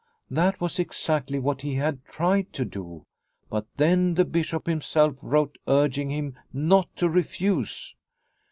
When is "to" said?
2.53-2.65, 6.95-7.07